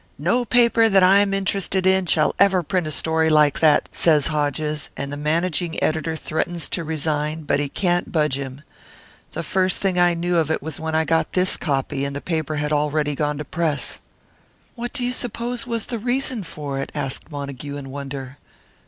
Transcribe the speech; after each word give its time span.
'No 0.17 0.45
paper 0.45 0.89
that 0.89 1.03
I 1.03 1.19
am 1.19 1.31
interested 1.31 1.85
in 1.85 2.07
shall 2.07 2.33
ever 2.39 2.63
print 2.63 2.87
a 2.87 2.91
story 2.91 3.29
like 3.29 3.59
that!' 3.59 3.87
says 3.93 4.25
Hodges; 4.29 4.89
and 4.97 5.13
the 5.13 5.15
managing 5.15 5.75
editor 5.83 6.15
threatens 6.15 6.67
to 6.69 6.83
resign, 6.83 7.43
but 7.43 7.59
he 7.59 7.69
can't 7.69 8.11
budge 8.11 8.33
him. 8.39 8.63
The 9.33 9.43
first 9.43 9.79
thing 9.79 9.99
I 9.99 10.15
knew 10.15 10.37
of 10.37 10.49
it 10.49 10.59
was 10.63 10.79
when 10.79 10.95
I 10.95 11.05
got 11.05 11.33
this 11.33 11.55
copy; 11.55 12.03
and 12.03 12.15
the 12.15 12.19
paper 12.19 12.55
had 12.55 12.73
already 12.73 13.13
gone 13.13 13.37
to 13.37 13.45
press." 13.45 13.99
"What 14.73 14.91
do 14.91 15.05
you 15.05 15.11
suppose 15.11 15.67
was 15.67 15.85
the 15.85 15.99
reason 15.99 16.41
for 16.41 16.79
it?" 16.81 16.91
asked 16.95 17.29
Montague, 17.29 17.77
in 17.77 17.91
wonder. 17.91 18.39